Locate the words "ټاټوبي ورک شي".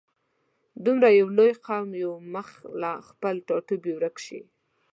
3.47-4.41